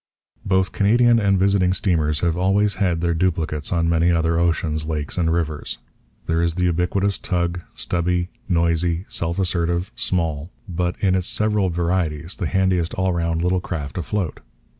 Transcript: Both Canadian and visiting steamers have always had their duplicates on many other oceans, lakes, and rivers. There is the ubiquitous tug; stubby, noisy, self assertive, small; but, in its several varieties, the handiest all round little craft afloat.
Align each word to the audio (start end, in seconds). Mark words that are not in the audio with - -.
Both 0.43 0.71
Canadian 0.71 1.19
and 1.19 1.37
visiting 1.37 1.73
steamers 1.73 2.21
have 2.21 2.35
always 2.35 2.73
had 2.81 3.01
their 3.01 3.13
duplicates 3.13 3.71
on 3.71 3.87
many 3.87 4.09
other 4.09 4.39
oceans, 4.39 4.87
lakes, 4.87 5.15
and 5.15 5.31
rivers. 5.31 5.77
There 6.25 6.41
is 6.41 6.55
the 6.55 6.63
ubiquitous 6.63 7.19
tug; 7.19 7.61
stubby, 7.75 8.29
noisy, 8.49 9.05
self 9.09 9.37
assertive, 9.37 9.91
small; 9.95 10.49
but, 10.67 10.95
in 11.01 11.13
its 11.13 11.27
several 11.27 11.69
varieties, 11.69 12.33
the 12.35 12.47
handiest 12.47 12.95
all 12.95 13.13
round 13.13 13.43
little 13.43 13.61
craft 13.61 13.95
afloat. 13.95 14.39